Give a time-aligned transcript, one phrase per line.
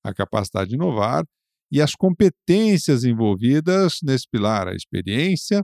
[0.05, 1.25] a capacidade de inovar,
[1.73, 5.63] e as competências envolvidas nesse pilar, a experiência,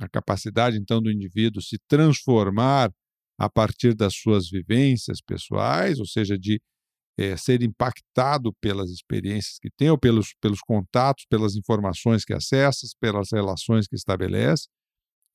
[0.00, 2.90] a capacidade então do indivíduo se transformar
[3.38, 6.60] a partir das suas vivências pessoais, ou seja, de
[7.18, 12.86] é, ser impactado pelas experiências que tem, ou pelos, pelos contatos, pelas informações que acessa,
[13.00, 14.66] pelas relações que estabelece,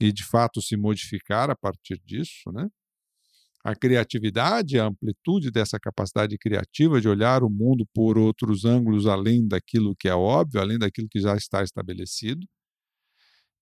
[0.02, 2.68] e de fato se modificar a partir disso, né?
[3.64, 9.48] A criatividade, a amplitude dessa capacidade criativa de olhar o mundo por outros ângulos além
[9.48, 12.48] daquilo que é óbvio, além daquilo que já está estabelecido.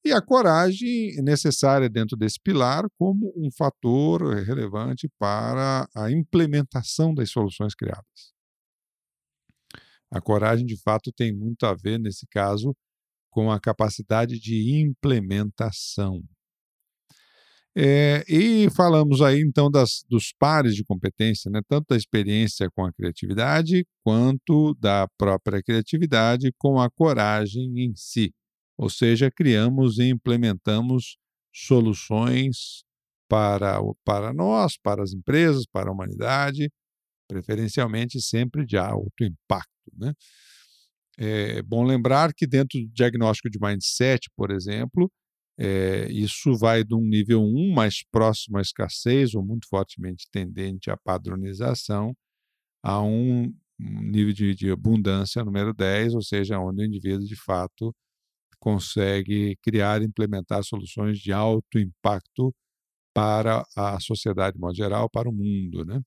[0.06, 7.30] E a coragem necessária dentro desse pilar como um fator relevante para a implementação das
[7.30, 8.38] soluções criadas.
[10.10, 12.74] A coragem, de fato, tem muito a ver, nesse caso,
[13.30, 16.24] com a capacidade de implementação.
[17.80, 21.62] É, e falamos aí então das, dos pares de competência, né?
[21.70, 28.34] tanto da experiência com a criatividade, quanto da própria criatividade com a coragem em si.
[28.76, 31.18] Ou seja, criamos e implementamos
[31.54, 32.84] soluções
[33.30, 36.72] para, para nós, para as empresas, para a humanidade,
[37.28, 39.92] preferencialmente sempre de alto impacto.
[39.96, 40.14] Né?
[41.16, 45.12] É bom lembrar que dentro do diagnóstico de mindset, por exemplo,
[45.58, 50.92] é, isso vai de um nível 1 mais próximo à escassez, ou muito fortemente tendente
[50.92, 52.16] à padronização,
[52.84, 57.94] a um nível de, de abundância número 10, ou seja, onde o indivíduo de fato
[58.60, 62.54] consegue criar e implementar soluções de alto impacto
[63.14, 65.84] para a sociedade de modo geral, para o mundo.
[65.86, 66.02] Né?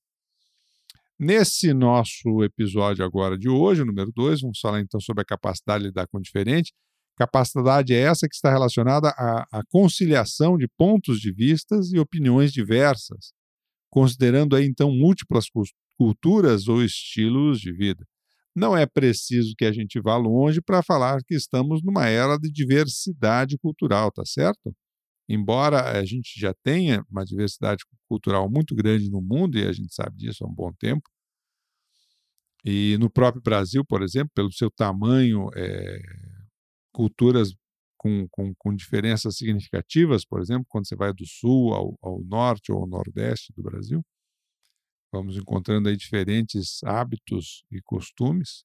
[1.18, 5.88] Nesse nosso episódio agora de hoje, número 2, vamos falar então sobre a capacidade de
[5.88, 6.72] lidar com o diferente.
[7.20, 12.50] Capacidade é essa que está relacionada à, à conciliação de pontos de vistas e opiniões
[12.50, 13.34] diversas,
[13.90, 15.44] considerando aí então múltiplas
[15.98, 18.06] culturas ou estilos de vida.
[18.56, 22.50] Não é preciso que a gente vá longe para falar que estamos numa era de
[22.50, 24.74] diversidade cultural, tá certo?
[25.28, 29.94] Embora a gente já tenha uma diversidade cultural muito grande no mundo, e a gente
[29.94, 31.02] sabe disso há um bom tempo,
[32.64, 36.00] e no próprio Brasil, por exemplo, pelo seu tamanho é,
[36.92, 37.54] culturas
[37.96, 42.72] com, com, com, diferenças significativas, por exemplo, quando você vai do sul ao, ao, norte
[42.72, 44.02] ou ao nordeste do Brasil.
[45.12, 48.64] Vamos encontrando aí diferentes hábitos e costumes.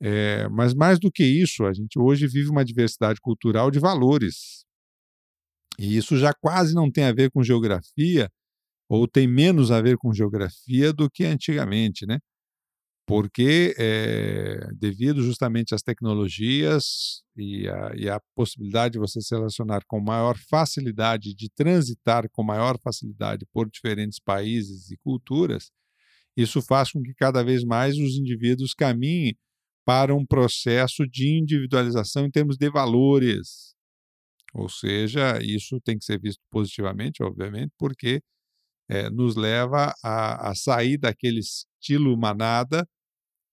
[0.00, 4.64] É, mas mais do que isso, a gente hoje vive uma diversidade cultural de valores.
[5.78, 8.30] E isso já quase não tem a ver com geografia,
[8.88, 12.18] ou tem menos a ver com geografia do que antigamente, né?
[13.12, 19.82] Porque é, devido justamente às tecnologias e a, e a, possibilidade de você se relacionar
[19.86, 25.70] com maior facilidade, de transitar com maior facilidade por diferentes países e culturas,
[26.34, 29.36] isso faz com que cada vez mais os indivíduos caminhem
[29.84, 33.74] para um processo de individualização em termos de valores.
[34.54, 38.22] Ou seja, isso tem que ser visto positivamente, obviamente, porque
[38.88, 42.88] é, nos leva a, a sair daquele estilo manada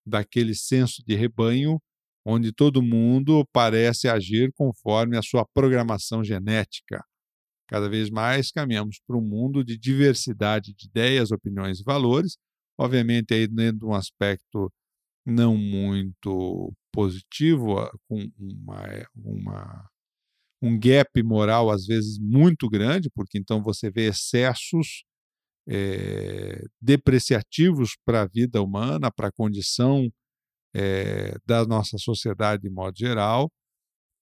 [0.09, 1.79] daquele senso de rebanho
[2.25, 7.03] onde todo mundo parece agir conforme a sua programação genética.
[7.67, 12.37] Cada vez mais caminhamos para um mundo de diversidade de ideias, opiniões e valores,
[12.79, 14.71] obviamente aí dentro de um aspecto
[15.25, 17.75] não muito positivo,
[18.07, 19.89] com uma, eh, uma,
[20.61, 25.03] um gap moral às vezes muito grande, porque então você vê excessos
[25.67, 30.09] é, depreciativos para a vida humana, para a condição
[30.73, 33.51] é, da nossa sociedade de modo geral,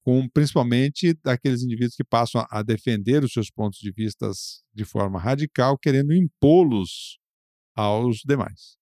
[0.03, 4.29] com principalmente daqueles indivíduos que passam a, a defender os seus pontos de vista
[4.73, 7.19] de forma radical, querendo impô-los
[7.75, 8.77] aos demais.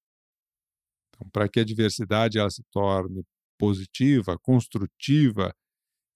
[1.09, 3.23] Então, para que a diversidade ela se torne
[3.57, 5.53] positiva, construtiva,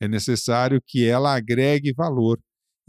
[0.02, 2.40] é necessário que ela agregue valor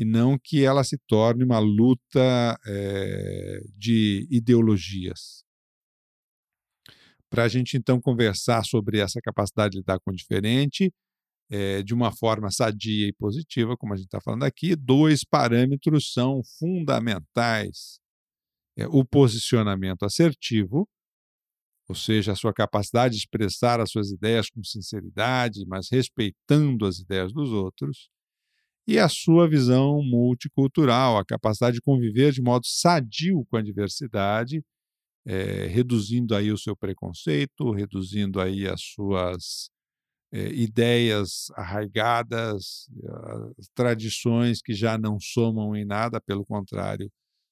[0.00, 5.44] e não que ela se torne uma luta é, de ideologias.
[7.28, 10.90] Para a gente então conversar sobre essa capacidade de lidar com o diferente
[11.50, 16.14] é, de uma forma sadia e positiva, como a gente está falando aqui, dois parâmetros
[16.14, 18.00] são fundamentais:
[18.78, 20.88] é, o posicionamento assertivo,
[21.86, 27.00] ou seja, a sua capacidade de expressar as suas ideias com sinceridade, mas respeitando as
[27.00, 28.08] ideias dos outros,
[28.86, 34.62] e a sua visão multicultural, a capacidade de conviver de modo sadio com a diversidade,
[35.26, 39.70] é, reduzindo aí o seu preconceito, reduzindo aí as suas
[40.32, 42.88] é, ideias arraigadas,
[43.58, 47.10] as tradições que já não somam em nada, pelo contrário,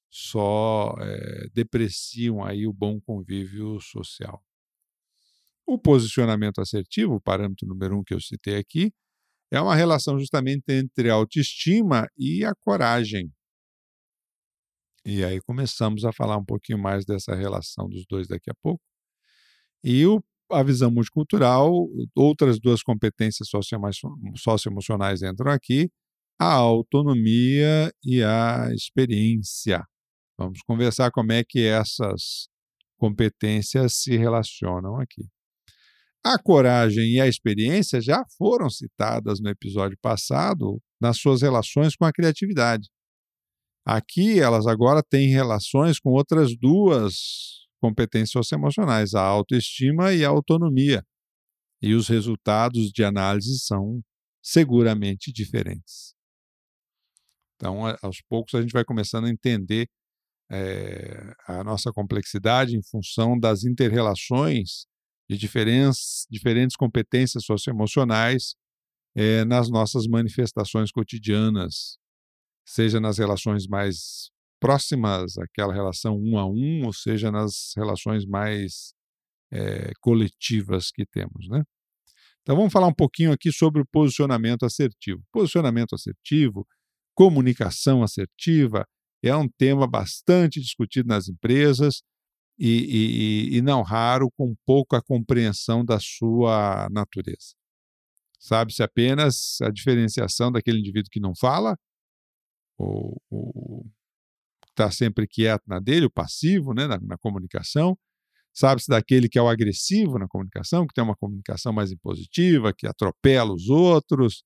[0.09, 4.43] só é, depreciam aí o bom convívio social.
[5.65, 8.91] O posicionamento assertivo, o parâmetro número um que eu citei aqui,
[9.51, 13.31] é uma relação justamente entre a autoestima e a coragem.
[15.05, 18.81] E aí começamos a falar um pouquinho mais dessa relação dos dois daqui a pouco.
[19.83, 21.71] E o, a visão multicultural,
[22.15, 23.49] outras duas competências
[24.37, 25.89] socioemocionais entram aqui,
[26.39, 29.83] a autonomia e a experiência.
[30.37, 32.47] Vamos conversar como é que essas
[32.97, 35.27] competências se relacionam aqui.
[36.23, 42.03] A coragem e a experiência já foram citadas no episódio passado nas suas relações com
[42.05, 42.89] a criatividade.
[43.85, 51.03] Aqui, elas agora têm relações com outras duas competências socioemocionais, a autoestima e a autonomia.
[51.81, 54.01] E os resultados de análise são
[54.43, 56.13] seguramente diferentes.
[57.55, 59.87] Então, aos poucos, a gente vai começando a entender
[60.51, 64.85] é, a nossa complexidade em função das interrelações
[65.29, 68.55] de diferentes, competências socioemocionais
[69.15, 71.97] é, nas nossas manifestações cotidianas,
[72.65, 78.93] seja nas relações mais próximas, aquela relação um a um, ou seja nas relações mais
[79.51, 81.63] é, coletivas que temos, né?
[82.41, 85.23] Então vamos falar um pouquinho aqui sobre o posicionamento assertivo.
[85.31, 86.65] Posicionamento assertivo,
[87.13, 88.85] comunicação assertiva,
[89.23, 92.01] é um tema bastante discutido nas empresas
[92.59, 97.55] e, e, e não raro com pouca compreensão da sua natureza.
[98.39, 101.77] Sabe-se apenas a diferenciação daquele indivíduo que não fala,
[102.77, 103.21] ou,
[104.69, 107.97] está sempre quieto na dele, o passivo né, na, na comunicação.
[108.53, 112.87] Sabe-se daquele que é o agressivo na comunicação, que tem uma comunicação mais impositiva, que
[112.87, 114.43] atropela os outros.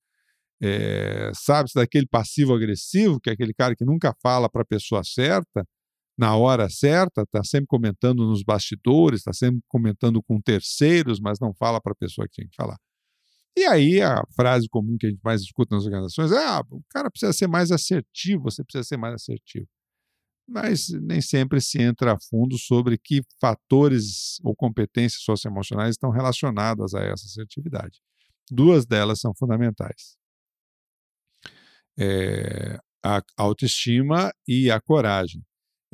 [0.62, 5.66] É, Sabe-se daquele passivo-agressivo, que é aquele cara que nunca fala para a pessoa certa,
[6.16, 11.52] na hora certa, está sempre comentando nos bastidores, está sempre comentando com terceiros, mas não
[11.54, 12.76] fala para a pessoa que tinha que falar.
[13.56, 16.82] E aí a frase comum que a gente mais escuta nas organizações é: ah, o
[16.90, 19.66] cara precisa ser mais assertivo, você precisa ser mais assertivo.
[20.46, 26.94] Mas nem sempre se entra a fundo sobre que fatores ou competências socioemocionais estão relacionadas
[26.94, 28.00] a essa assertividade.
[28.50, 30.18] Duas delas são fundamentais.
[31.98, 35.42] É, a autoestima e a coragem.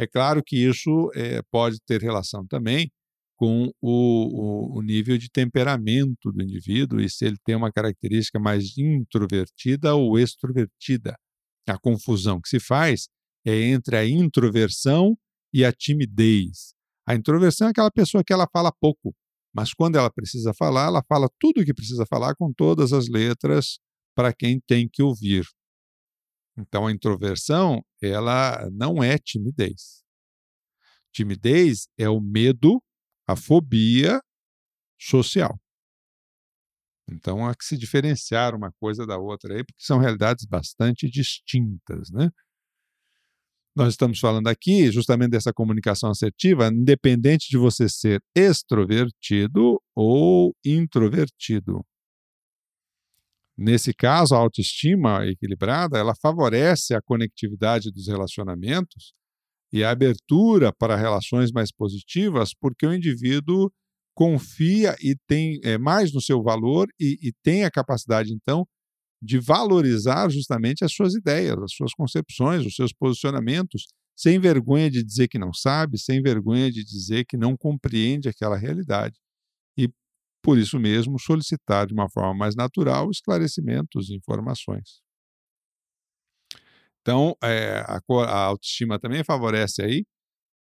[0.00, 2.90] É claro que isso é, pode ter relação também
[3.36, 8.40] com o, o, o, nível de temperamento do indivíduo e se ele tem uma característica
[8.40, 11.14] mais introvertida ou extrovertida.
[11.68, 13.08] A confusão que se faz
[13.46, 15.14] é entre a introversão
[15.52, 16.72] e a timidez.
[17.06, 19.14] A introversão é aquela pessoa que ela fala pouco,
[19.54, 23.06] mas quando ela precisa falar, ela fala tudo o que precisa falar com todas as
[23.06, 23.78] letras
[24.16, 25.44] para quem tem que ouvir.
[26.60, 30.04] Então, a introversão, ela não é timidez.
[31.12, 32.82] Timidez é o medo,
[33.26, 34.20] a fobia
[34.98, 35.58] social.
[37.10, 42.10] Então, há que se diferenciar uma coisa da outra aí, porque são realidades bastante distintas,
[42.10, 42.30] né?
[43.74, 51.84] Nós estamos falando aqui justamente dessa comunicação assertiva, independente de você ser extrovertido ou introvertido.
[53.62, 59.12] Nesse caso, a autoestima equilibrada, ela favorece a conectividade dos relacionamentos
[59.70, 63.70] e a abertura para relações mais positivas, porque o indivíduo
[64.14, 68.66] confia e tem é, mais no seu valor e, e tem a capacidade, então,
[69.22, 75.04] de valorizar justamente as suas ideias, as suas concepções, os seus posicionamentos, sem vergonha de
[75.04, 79.20] dizer que não sabe, sem vergonha de dizer que não compreende aquela realidade
[80.42, 85.00] por isso mesmo, solicitar de uma forma mais natural esclarecimentos e informações.
[87.00, 90.04] Então, é, a, a, autoestima também favorece aí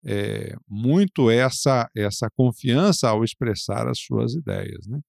[0.06, 4.88] é, muito essa, essa confiança ao expressar as suas ideias.
[4.88, 5.00] Né?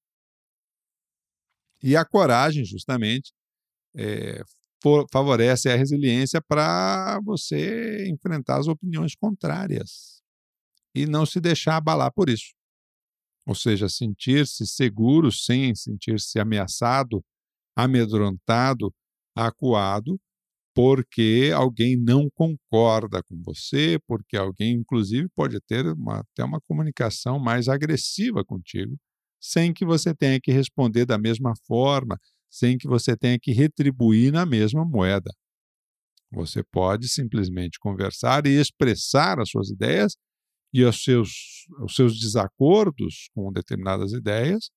[1.83, 3.33] E a coragem, justamente,
[3.97, 4.43] é,
[4.83, 10.21] for, favorece a resiliência para você enfrentar as opiniões contrárias
[10.95, 12.53] e não se deixar abalar por isso.
[13.51, 17.21] Ou seja, sentir-se seguro sem sentir-se ameaçado,
[17.77, 18.95] amedrontado,
[19.35, 20.21] acuado,
[20.73, 27.41] porque alguém não concorda com você, porque alguém, inclusive, pode ter uma, até uma comunicação
[27.41, 28.97] mais agressiva contigo,
[29.41, 32.17] sem que você tenha que responder da mesma forma,
[32.49, 35.33] sem que você tenha que retribuir na mesma moeda.
[36.33, 40.15] Você pode simplesmente conversar e expressar as suas ideias
[40.73, 44.71] e os seus, os seus desacordos com determinadas ideias,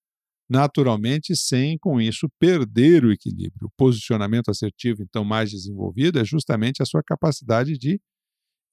[0.49, 3.67] naturalmente, sem com isso perder o equilíbrio.
[3.67, 7.99] O posicionamento assertivo, então, mais desenvolvido, é justamente a sua capacidade de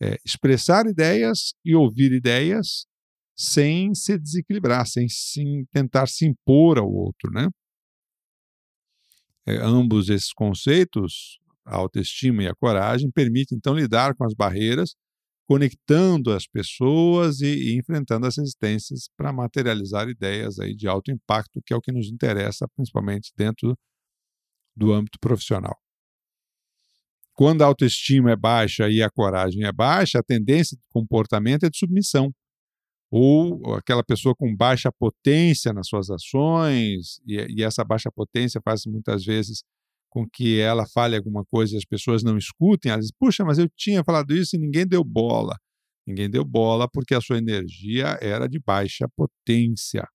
[0.02, 2.86] é, expressar ideias e ouvir ideias
[3.36, 7.48] sem se desequilibrar, sem, sem tentar se impor ao outro, né?
[9.46, 14.94] É, ambos esses conceitos, a autoestima e a coragem, permitem então lidar com as barreiras,
[15.50, 21.60] conectando as pessoas e, e enfrentando as resistências para materializar ideias aí de alto impacto,
[21.66, 23.76] que é o que nos interessa, principalmente dentro
[24.76, 25.76] do âmbito profissional.
[27.34, 31.68] Quando a autoestima é baixa e a coragem é baixa, a tendência de comportamento é
[31.68, 32.32] de submissão
[33.10, 38.86] ou aquela pessoa com baixa potência nas suas ações, e, e, essa baixa potência faz
[38.86, 39.64] muitas vezes
[40.10, 43.58] com que ela fale alguma coisa e as pessoas não escutem, ela diz, puxa, mas
[43.58, 45.56] eu tinha falado isso e ninguém deu bola.
[46.06, 50.06] Ninguém deu bola porque a sua energia era de baixa potência.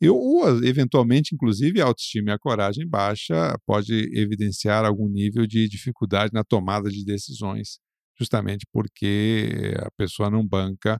[0.00, 5.68] Eu, ou, eventualmente, inclusive, a autoestima e a coragem baixa pode evidenciar algum nível de
[5.68, 7.78] dificuldade na tomada de decisões,
[8.18, 10.98] justamente porque a pessoa não banca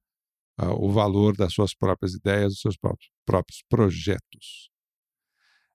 [0.61, 4.72] uh, o valor das suas próprias ideias, dos seus próprios, próprios projetos.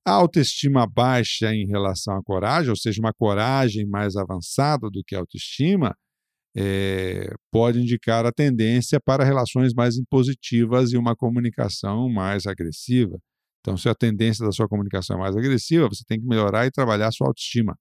[0.08, 5.14] A autoestima baixa em relação à coragem, ou seja, uma coragem mais avançada do que
[5.14, 5.94] a autoestima,
[6.56, 13.20] é, pode indicar a tendência para relações mais impositivas e uma comunicação mais agressiva.
[13.60, 16.72] Então, se a tendência da sua comunicação é mais agressiva, você tem que melhorar e
[16.72, 17.78] trabalhar a sua autoestima.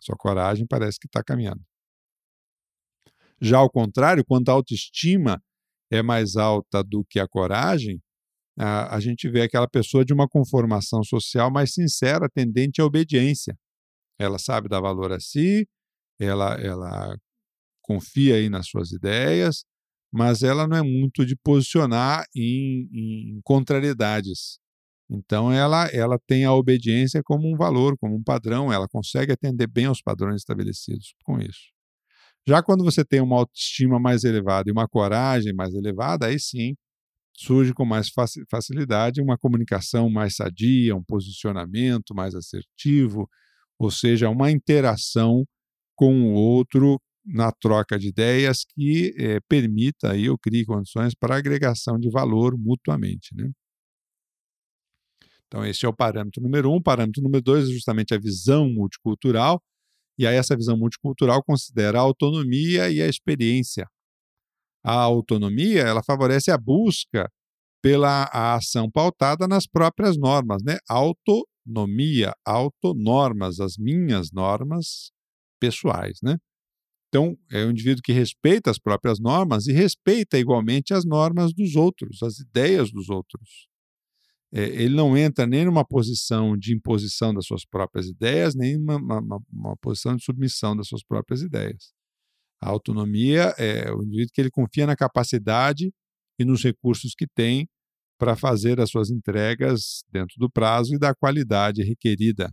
[0.00, 1.60] Sua coragem parece que está caminhando.
[3.42, 5.38] Já ao contrário, quando a autoestima
[5.90, 8.00] é mais alta do que a coragem,
[8.58, 13.56] a, a gente vê aquela pessoa de uma conformação social mais sincera, tendente à obediência.
[14.18, 15.66] Ela sabe dar valor a si,
[16.18, 17.16] ela, ela
[17.82, 19.64] confia aí nas suas ideias,
[20.12, 24.58] mas ela não é muito de posicionar em, em contrariedades.
[25.08, 29.66] Então, ela, ela tem a obediência como um valor, como um padrão, ela consegue atender
[29.66, 31.70] bem aos padrões estabelecidos com isso.
[32.46, 36.74] Já quando você tem uma autoestima mais elevada e uma coragem mais elevada, aí sim
[37.38, 38.10] surge com mais
[38.50, 43.28] facilidade uma comunicação mais sadia, um posicionamento mais assertivo,
[43.78, 45.44] ou seja, uma interação
[45.94, 51.36] com o outro na troca de ideias que é, permita aí, ou crie condições para
[51.36, 53.32] agregação de valor mutuamente.
[53.36, 53.50] Né?
[55.46, 56.82] Então, esse é o parâmetro número um.
[56.82, 59.62] Parâmetro número dois é justamente a visão multicultural,
[60.18, 63.86] e aí essa visão multicultural considera a autonomia e a experiência.
[64.84, 67.30] A autonomia, ela favorece a busca
[67.82, 70.78] pela a ação pautada nas próprias normas, né?
[70.88, 75.12] Autonomia, autonormas, as minhas normas
[75.60, 76.38] pessoais, né?
[77.08, 81.76] Então, é um indivíduo que respeita as próprias normas e respeita igualmente as normas dos
[81.76, 83.68] outros, as ideias dos outros
[84.52, 88.96] é, ele não entra nem numa posição de imposição das suas próprias ideias, nem numa
[88.96, 91.92] uma, uma posição de submissão das suas próprias ideias.
[92.60, 95.92] A autonomia é o indivíduo que ele confia na capacidade
[96.38, 97.68] e nos recursos que tem
[98.18, 102.52] para fazer as suas entregas dentro do prazo e da qualidade requerida.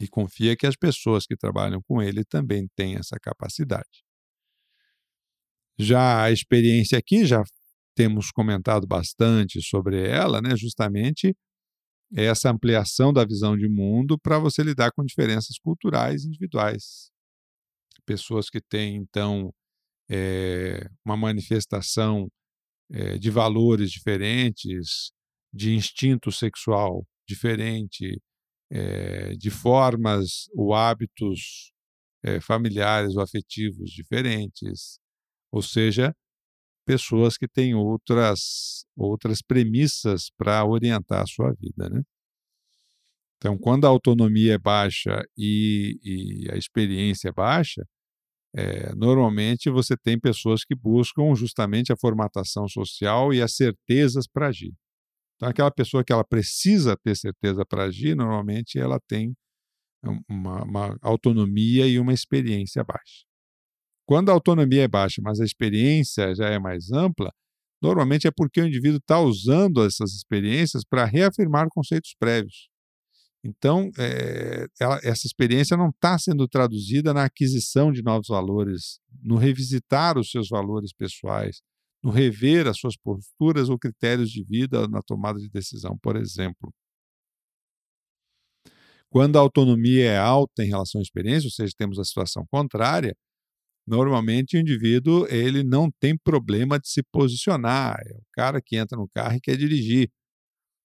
[0.00, 4.04] E confia que as pessoas que trabalham com ele também têm essa capacidade.
[5.78, 7.42] Já a experiência aqui já
[7.94, 11.34] temos comentado bastante sobre ela, né, justamente
[12.14, 17.10] essa ampliação da visão de mundo para você lidar com diferenças culturais individuais.
[18.08, 19.52] Pessoas que têm, então,
[20.08, 22.26] é, uma manifestação
[22.90, 25.12] é, de valores diferentes,
[25.52, 28.18] de instinto sexual diferente,
[28.70, 31.70] é, de formas ou hábitos
[32.42, 34.98] familiares ou afetivos diferentes.
[35.52, 36.14] Ou seja,
[36.86, 41.90] pessoas que têm outras, outras premissas para orientar a sua vida.
[41.90, 42.02] Né?
[43.36, 47.84] Então, quando a autonomia é baixa e, e a experiência é baixa,
[48.54, 54.48] é, normalmente você tem pessoas que buscam justamente a formatação social e as certezas para
[54.48, 54.72] agir.
[55.36, 59.34] Então, aquela pessoa que ela precisa ter certeza para agir, normalmente ela tem
[60.28, 63.24] uma, uma autonomia e uma experiência baixa.
[64.06, 67.30] Quando a autonomia é baixa, mas a experiência já é mais ampla,
[67.82, 72.68] normalmente é porque o indivíduo está usando essas experiências para reafirmar conceitos prévios.
[73.44, 79.36] Então, é, ela, essa experiência não está sendo traduzida na aquisição de novos valores, no
[79.36, 81.62] revisitar os seus valores pessoais,
[82.02, 86.72] no rever as suas posturas ou critérios de vida na tomada de decisão, por exemplo.
[89.10, 93.16] Quando a autonomia é alta em relação à experiência, ou seja, temos a situação contrária,
[93.86, 97.98] normalmente o indivíduo ele não tem problema de se posicionar.
[98.06, 100.10] É o cara que entra no carro e quer dirigir,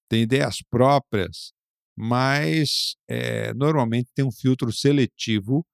[0.08, 1.52] tem ideias próprias,
[1.96, 5.64] mas é, normalmente tem um filtro seletivo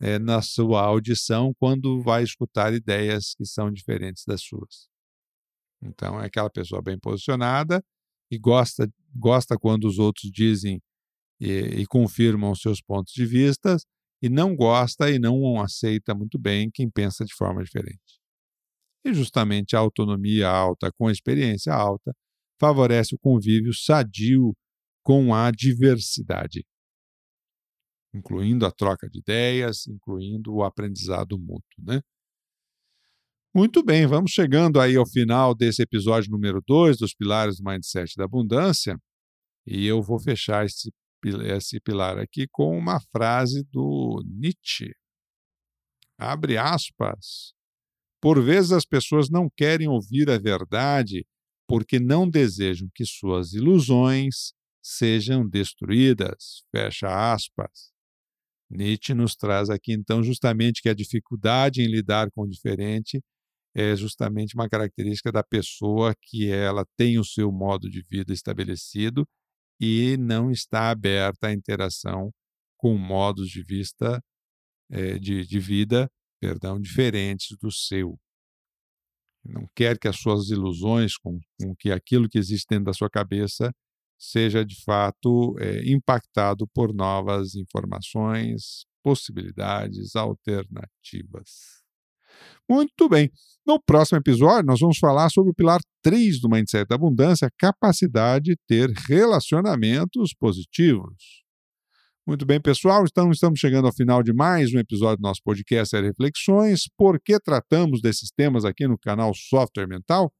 [0.00, 4.88] é, na sua audição quando vai escutar ideias que são diferentes das suas.
[5.82, 7.82] Então é aquela pessoa bem posicionada
[8.30, 10.80] e gosta gosta quando os outros dizem
[11.40, 13.76] e, e confirmam seus pontos de vista
[14.22, 18.20] e não gosta e não aceita muito bem quem pensa de forma diferente.
[19.04, 22.12] E justamente a autonomia alta com a experiência alta
[22.60, 24.54] favorece o convívio sadio
[25.10, 26.64] com a diversidade,
[28.14, 32.00] incluindo a troca de ideias, incluindo o aprendizado mútuo, né?
[33.52, 38.14] Muito bem, vamos chegando aí ao final desse episódio número 2 dos Pilares do Mindset
[38.16, 38.96] da Abundância,
[39.66, 40.92] e eu vou fechar esse
[41.56, 44.94] esse pilar aqui com uma frase do Nietzsche.
[46.16, 47.52] Abre aspas.
[48.22, 51.26] Por vezes as pessoas não querem ouvir a verdade
[51.68, 56.64] porque não desejam que suas ilusões sejam destruídas.
[56.74, 57.90] Fecha aspas.
[58.70, 63.20] Nietzsche nos traz aqui então justamente que a dificuldade em lidar com o diferente
[63.74, 69.26] é justamente uma característica da pessoa que ela tem o seu modo de vida estabelecido
[69.80, 72.30] e não está aberta à interação
[72.76, 74.22] com modos de vista
[74.90, 78.18] é, de, de vida, perdão, diferentes do seu.
[79.44, 83.08] Não quer que as suas ilusões com, com que aquilo que existe dentro da sua
[83.08, 83.72] cabeça
[84.20, 91.80] seja de fato é, impactado por novas informações, possibilidades, alternativas.
[92.68, 93.30] Muito bem.
[93.66, 97.50] No próximo episódio, nós vamos falar sobre o pilar 3 do Mindset da Abundância, a
[97.58, 101.40] capacidade de ter relacionamentos positivos.
[102.26, 105.90] Muito bem, pessoal, então estamos chegando ao final de mais um episódio do nosso podcast
[105.90, 106.82] Série Reflexões.
[106.96, 110.30] Por que tratamos desses temas aqui no canal Software Mental?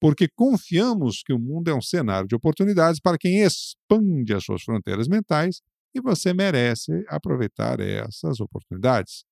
[0.00, 4.62] Porque confiamos que o mundo é um cenário de oportunidades para quem expande as suas
[4.62, 5.62] fronteiras mentais
[5.94, 9.24] e você merece aproveitar essas oportunidades.